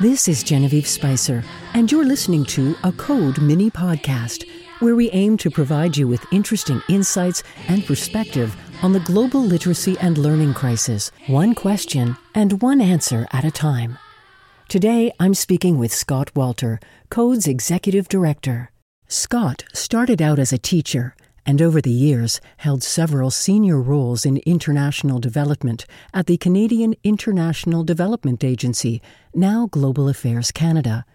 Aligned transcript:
This 0.00 0.28
is 0.28 0.42
Genevieve 0.42 0.86
Spicer, 0.86 1.42
and 1.74 1.90
you're 1.90 2.04
listening 2.04 2.44
to 2.46 2.74
a 2.84 2.92
Code 2.92 3.40
mini 3.40 3.70
podcast 3.70 4.48
where 4.80 4.94
we 4.94 5.10
aim 5.10 5.36
to 5.38 5.50
provide 5.50 5.96
you 5.96 6.06
with 6.06 6.24
interesting 6.32 6.82
insights 6.88 7.42
and 7.68 7.84
perspective 7.84 8.56
on 8.82 8.92
the 8.92 9.00
global 9.00 9.42
literacy 9.42 9.96
and 10.00 10.18
learning 10.18 10.54
crisis, 10.54 11.10
one 11.26 11.54
question 11.54 12.16
and 12.34 12.62
one 12.62 12.80
answer 12.80 13.26
at 13.32 13.44
a 13.44 13.50
time. 13.50 13.98
Today, 14.68 15.12
I'm 15.20 15.34
speaking 15.34 15.78
with 15.78 15.92
Scott 15.92 16.30
Walter, 16.34 16.80
Code's 17.10 17.46
Executive 17.46 18.08
Director. 18.08 18.70
Scott 19.08 19.64
started 19.72 20.20
out 20.20 20.38
as 20.38 20.52
a 20.52 20.58
teacher 20.58 21.14
and 21.46 21.62
over 21.62 21.80
the 21.80 21.90
years 21.90 22.40
held 22.58 22.82
several 22.82 23.30
senior 23.30 23.80
roles 23.80 24.26
in 24.26 24.38
international 24.38 25.20
development 25.20 25.86
at 26.12 26.26
the 26.26 26.36
Canadian 26.36 26.94
International 27.04 27.84
Development 27.84 28.42
Agency, 28.42 29.00
now 29.32 29.68
Global 29.68 30.08
Affairs 30.08 30.50
Canada. 30.50 31.06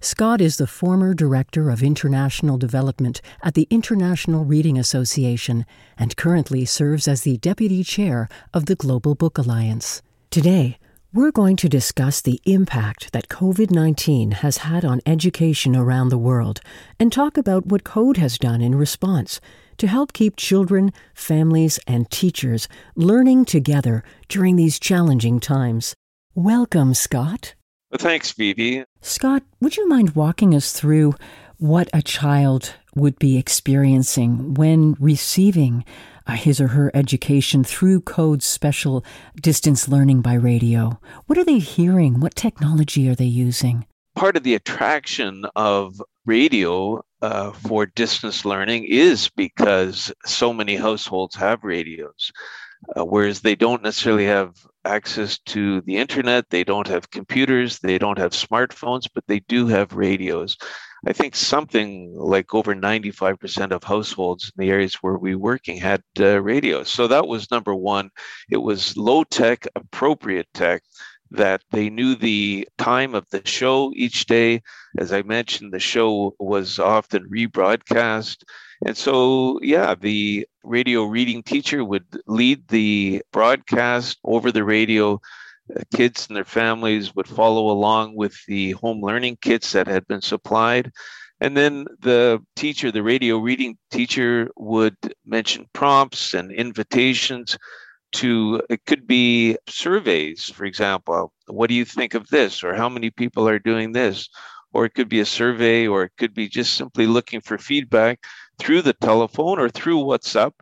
Scott 0.00 0.40
is 0.40 0.56
the 0.56 0.66
former 0.66 1.14
Director 1.14 1.70
of 1.70 1.82
International 1.82 2.58
Development 2.58 3.20
at 3.42 3.54
the 3.54 3.68
International 3.70 4.44
Reading 4.44 4.76
Association 4.76 5.64
and 5.96 6.16
currently 6.16 6.64
serves 6.64 7.08
as 7.08 7.22
the 7.22 7.38
Deputy 7.38 7.82
Chair 7.82 8.28
of 8.52 8.66
the 8.66 8.74
Global 8.74 9.14
Book 9.14 9.38
Alliance. 9.38 10.02
Today, 10.30 10.76
we're 11.14 11.30
going 11.30 11.56
to 11.56 11.68
discuss 11.68 12.22
the 12.22 12.40
impact 12.46 13.12
that 13.12 13.28
COVID 13.28 13.70
19 13.70 14.30
has 14.30 14.58
had 14.58 14.82
on 14.82 15.02
education 15.04 15.76
around 15.76 16.08
the 16.08 16.16
world 16.16 16.60
and 16.98 17.12
talk 17.12 17.36
about 17.36 17.66
what 17.66 17.84
Code 17.84 18.16
has 18.16 18.38
done 18.38 18.62
in 18.62 18.74
response 18.74 19.38
to 19.76 19.86
help 19.86 20.14
keep 20.14 20.36
children, 20.36 20.90
families, 21.12 21.78
and 21.86 22.10
teachers 22.10 22.66
learning 22.96 23.44
together 23.44 24.02
during 24.28 24.56
these 24.56 24.78
challenging 24.78 25.38
times. 25.38 25.94
Welcome, 26.34 26.94
Scott. 26.94 27.56
Thanks, 27.94 28.30
Phoebe. 28.30 28.84
Scott, 29.02 29.42
would 29.60 29.76
you 29.76 29.86
mind 29.86 30.14
walking 30.14 30.54
us 30.54 30.72
through 30.72 31.14
what 31.58 31.90
a 31.92 32.00
child 32.00 32.72
would 32.94 33.18
be 33.18 33.36
experiencing 33.36 34.54
when 34.54 34.96
receiving 34.98 35.84
his 36.28 36.60
or 36.60 36.68
her 36.68 36.90
education 36.94 37.64
through 37.64 38.00
Code's 38.00 38.44
special 38.44 39.04
distance 39.40 39.88
learning 39.88 40.22
by 40.22 40.34
radio? 40.34 41.00
What 41.26 41.38
are 41.38 41.44
they 41.44 41.58
hearing? 41.58 42.20
What 42.20 42.34
technology 42.34 43.08
are 43.08 43.14
they 43.14 43.24
using? 43.24 43.86
Part 44.14 44.36
of 44.36 44.42
the 44.42 44.54
attraction 44.54 45.44
of 45.56 46.00
radio 46.26 47.02
uh, 47.22 47.52
for 47.52 47.86
distance 47.86 48.44
learning 48.44 48.84
is 48.84 49.28
because 49.30 50.12
so 50.24 50.52
many 50.52 50.76
households 50.76 51.34
have 51.36 51.64
radios, 51.64 52.32
uh, 52.96 53.04
whereas 53.04 53.40
they 53.40 53.54
don't 53.54 53.82
necessarily 53.82 54.26
have 54.26 54.54
access 54.84 55.38
to 55.46 55.80
the 55.82 55.96
internet, 55.96 56.50
they 56.50 56.64
don't 56.64 56.88
have 56.88 57.10
computers, 57.10 57.78
they 57.78 57.98
don't 57.98 58.18
have 58.18 58.32
smartphones, 58.32 59.08
but 59.12 59.24
they 59.26 59.40
do 59.40 59.66
have 59.66 59.94
radios. 59.94 60.56
I 61.06 61.12
think 61.12 61.34
something 61.34 62.14
like 62.14 62.54
over 62.54 62.74
95% 62.74 63.72
of 63.72 63.82
households 63.82 64.52
in 64.56 64.64
the 64.64 64.70
areas 64.70 64.94
where 64.96 65.18
we 65.18 65.34
were 65.34 65.42
working 65.42 65.76
had 65.76 66.02
uh, 66.20 66.40
radios. 66.40 66.90
So 66.90 67.08
that 67.08 67.26
was 67.26 67.50
number 67.50 67.74
one. 67.74 68.10
It 68.50 68.58
was 68.58 68.96
low 68.96 69.24
tech, 69.24 69.66
appropriate 69.74 70.46
tech 70.54 70.82
that 71.32 71.62
they 71.70 71.90
knew 71.90 72.14
the 72.14 72.68
time 72.78 73.14
of 73.14 73.28
the 73.30 73.42
show 73.44 73.92
each 73.96 74.26
day. 74.26 74.62
As 74.98 75.12
I 75.12 75.22
mentioned, 75.22 75.72
the 75.72 75.80
show 75.80 76.36
was 76.38 76.78
often 76.78 77.28
rebroadcast. 77.28 78.44
And 78.84 78.96
so, 78.96 79.60
yeah, 79.62 79.94
the 79.94 80.46
radio 80.64 81.04
reading 81.04 81.42
teacher 81.42 81.84
would 81.84 82.06
lead 82.26 82.66
the 82.68 83.22
broadcast 83.32 84.18
over 84.24 84.50
the 84.50 84.64
radio. 84.64 85.20
Uh, 85.74 85.82
kids 85.94 86.26
and 86.26 86.36
their 86.36 86.44
families 86.44 87.14
would 87.14 87.28
follow 87.28 87.70
along 87.70 88.16
with 88.16 88.34
the 88.46 88.72
home 88.72 89.00
learning 89.00 89.38
kits 89.40 89.72
that 89.72 89.86
had 89.86 90.06
been 90.08 90.20
supplied. 90.20 90.90
And 91.40 91.56
then 91.56 91.86
the 92.00 92.40
teacher, 92.56 92.90
the 92.90 93.02
radio 93.02 93.38
reading 93.38 93.78
teacher, 93.90 94.50
would 94.56 94.96
mention 95.24 95.66
prompts 95.72 96.34
and 96.34 96.50
invitations 96.50 97.56
to 98.12 98.60
it 98.68 98.84
could 98.86 99.06
be 99.06 99.56
surveys 99.68 100.44
for 100.50 100.64
example 100.66 101.32
what 101.46 101.68
do 101.68 101.74
you 101.74 101.84
think 101.84 102.14
of 102.14 102.28
this 102.28 102.62
or 102.62 102.74
how 102.74 102.88
many 102.88 103.10
people 103.10 103.48
are 103.48 103.58
doing 103.58 103.92
this 103.92 104.28
or 104.72 104.84
it 104.84 104.94
could 104.94 105.08
be 105.08 105.20
a 105.20 105.24
survey 105.24 105.86
or 105.86 106.04
it 106.04 106.12
could 106.18 106.34
be 106.34 106.48
just 106.48 106.74
simply 106.74 107.06
looking 107.06 107.40
for 107.40 107.58
feedback 107.58 108.20
through 108.62 108.80
the 108.82 108.92
telephone 108.94 109.58
or 109.58 109.68
through 109.68 109.98
whatsapp 109.98 110.52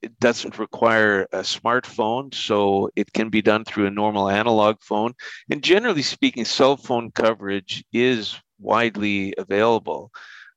it 0.00 0.18
doesn't 0.18 0.58
require 0.58 1.28
a 1.32 1.40
smartphone 1.42 2.34
so 2.34 2.88
it 2.96 3.12
can 3.12 3.28
be 3.28 3.42
done 3.42 3.62
through 3.64 3.86
a 3.86 3.90
normal 3.90 4.30
analog 4.30 4.76
phone 4.80 5.12
and 5.50 5.62
generally 5.62 6.02
speaking 6.02 6.46
cell 6.46 6.76
phone 6.76 7.10
coverage 7.10 7.84
is 7.92 8.40
widely 8.58 9.34
available 9.36 10.10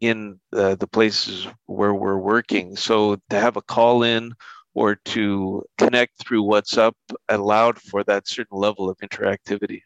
in 0.00 0.40
uh, 0.54 0.74
the 0.76 0.86
places 0.86 1.46
where 1.66 1.92
we're 1.92 2.18
working 2.18 2.74
so 2.74 3.16
to 3.28 3.38
have 3.38 3.58
a 3.58 3.62
call 3.62 4.02
in 4.02 4.32
or 4.74 4.94
to 5.04 5.62
connect 5.76 6.18
through 6.18 6.44
WhatsApp 6.44 6.92
allowed 7.28 7.80
for 7.80 8.04
that 8.04 8.28
certain 8.28 8.56
level 8.56 8.88
of 8.88 8.96
interactivity. 8.98 9.82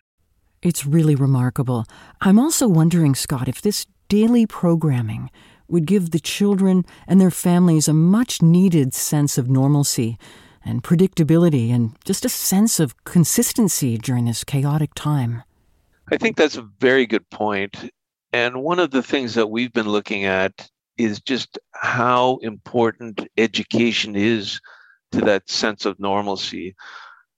It's 0.61 0.85
really 0.85 1.15
remarkable. 1.15 1.87
I'm 2.21 2.39
also 2.39 2.69
wondering, 2.69 3.15
Scott, 3.15 3.49
if 3.49 3.63
this 3.63 3.87
daily 4.09 4.47
programming 4.47 5.31
would 5.73 5.87
give 5.87 6.11
the 6.11 6.21
children 6.21 6.85
and 7.09 7.21
their 7.21 7.31
families 7.31 7.89
a 7.89 7.93
much 7.93 8.43
needed 8.43 8.95
sense 8.95 9.39
of 9.39 9.49
normalcy 9.49 10.19
and 10.65 10.85
predictability 10.85 11.71
and 11.71 11.97
just 12.05 12.25
a 12.25 12.29
sense 12.29 12.79
of 12.79 13.05
consistency 13.05 13.99
during 13.99 14.27
this 14.27 14.45
chaotic 14.45 14.95
time. 14.95 15.43
I 16.13 16.19
think 16.19 16.37
that's 16.37 16.57
a 16.57 16.69
very 16.79 17.07
good 17.07 17.29
point. 17.31 17.91
And 18.33 18.63
one 18.63 18.79
of 18.79 18.91
the 18.91 19.03
things 19.03 19.35
that 19.35 19.49
we've 19.49 19.73
been 19.73 19.89
looking 19.89 20.25
at 20.25 20.69
is 20.99 21.21
just 21.21 21.59
how 21.73 22.37
important 22.43 23.27
education 23.37 24.15
is 24.15 24.61
to 25.13 25.21
that 25.23 25.51
sense 25.51 25.87
of 25.87 25.99
normalcy. 25.99 26.75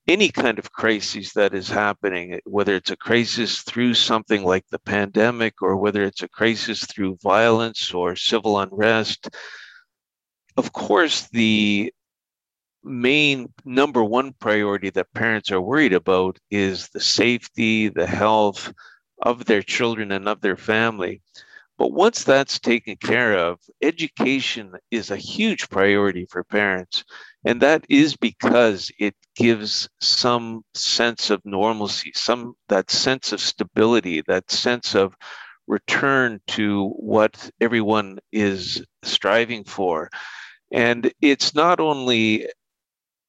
Any 0.07 0.29
kind 0.29 0.59
of 0.59 0.73
crisis 0.73 1.33
that 1.33 1.55
is 1.55 1.69
happening, 1.69 2.41
whether 2.45 2.75
it's 2.75 2.91
a 2.91 2.97
crisis 2.97 3.63
through 3.63 3.95
something 3.95 4.45
like 4.45 4.67
the 4.69 4.79
pandemic 4.79 5.63
or 5.63 5.77
whether 5.77 6.03
it's 6.03 6.23
a 6.23 6.29
crisis 6.29 6.85
through 6.85 7.19
violence 7.23 7.95
or 7.95 8.15
civil 8.15 8.59
unrest, 8.59 9.31
of 10.57 10.73
course, 10.73 11.29
the 11.31 11.93
main 12.83 13.51
number 13.65 14.05
one 14.05 14.35
priority 14.35 14.91
that 14.91 15.13
parents 15.15 15.51
are 15.51 15.61
worried 15.61 15.95
about 15.95 16.39
is 16.51 16.89
the 16.89 17.01
safety, 17.01 17.89
the 17.89 18.07
health 18.07 18.73
of 19.23 19.47
their 19.47 19.63
children 19.63 20.13
and 20.13 20.29
of 20.29 20.43
their 20.43 20.57
family. 20.57 21.23
But 21.79 21.93
once 21.93 22.23
that's 22.23 22.61
taken 22.61 22.97
care 22.97 23.37
of, 23.37 23.59
education 23.83 24.75
is 24.91 25.11
a 25.11 25.17
huge 25.17 25.69
priority 25.71 26.27
for 26.31 26.45
parents. 26.45 27.05
And 27.45 27.61
that 27.61 27.85
is 27.89 28.17
because 28.17 28.91
it 28.99 29.15
gives 29.37 29.89
some 30.01 30.63
sense 30.75 31.31
of 31.31 31.43
normalcy, 31.45 32.13
some 32.15 32.55
that 32.69 32.91
sense 32.91 33.33
of 33.33 33.41
stability, 33.41 34.23
that 34.27 34.51
sense 34.51 34.95
of 34.95 35.15
return 35.67 36.41
to 36.47 36.89
what 36.91 37.51
everyone 37.61 38.19
is 38.33 38.85
striving 39.03 39.65
for. 39.65 40.11
And 40.73 41.13
it's 41.21 41.55
not 41.55 41.81
only 41.81 42.49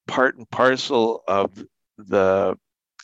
part 0.08 0.38
and 0.38 0.50
parcel 0.50 1.24
of 1.28 1.52
the 1.98 2.58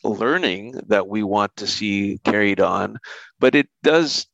learning 0.03 0.79
that 0.87 1.07
we 1.07 1.23
want 1.23 1.55
to 1.57 1.67
see 1.67 2.19
carried 2.23 2.59
on, 2.59 2.97
but 3.39 3.55
it 3.55 3.67
does 3.83 4.27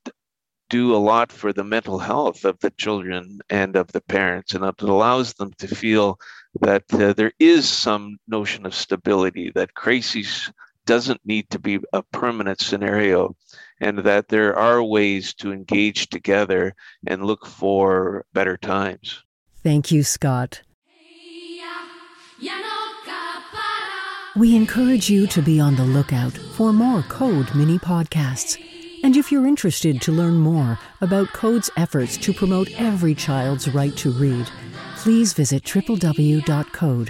do 0.69 0.95
a 0.95 0.97
lot 0.97 1.31
for 1.31 1.53
the 1.53 1.63
mental 1.63 1.99
health 1.99 2.45
of 2.45 2.59
the 2.59 2.71
children 2.71 3.39
and 3.49 3.75
of 3.75 3.87
the 3.91 4.01
parents, 4.01 4.53
and 4.53 4.63
it 4.63 4.81
allows 4.81 5.33
them 5.33 5.53
to 5.57 5.67
feel 5.67 6.19
that 6.61 6.83
uh, 6.93 7.13
there 7.13 7.33
is 7.39 7.67
some 7.67 8.17
notion 8.27 8.65
of 8.65 8.73
stability, 8.73 9.51
that 9.55 9.73
crisis 9.73 10.51
doesn't 10.85 11.21
need 11.25 11.49
to 11.49 11.59
be 11.59 11.79
a 11.93 12.01
permanent 12.01 12.61
scenario, 12.61 13.35
and 13.79 13.99
that 13.99 14.29
there 14.29 14.55
are 14.55 14.81
ways 14.81 15.33
to 15.35 15.51
engage 15.51 16.09
together 16.09 16.73
and 17.05 17.25
look 17.25 17.45
for 17.45 18.25
better 18.33 18.57
times. 18.57 19.23
Thank 19.63 19.91
you, 19.91 20.03
Scott. 20.03 20.61
We 24.35 24.55
encourage 24.55 25.09
you 25.09 25.25
to 25.27 25.41
be 25.41 25.59
on 25.59 25.75
the 25.75 25.83
lookout 25.83 26.33
for 26.53 26.71
more 26.71 27.01
Code 27.01 27.55
mini 27.55 27.79
podcasts. 27.79 28.76
And 29.03 29.15
if 29.15 29.31
you're 29.31 29.47
interested 29.47 30.01
to 30.01 30.11
learn 30.11 30.37
more 30.37 30.79
about 31.01 31.31
Code's 31.33 31.69
efforts 31.77 32.17
to 32.17 32.33
promote 32.33 32.69
every 32.79 33.15
child's 33.15 33.67
right 33.69 33.95
to 33.97 34.11
read, 34.11 34.49
please 34.97 35.33
visit 35.33 35.63
www.code.ngo. 35.63 37.07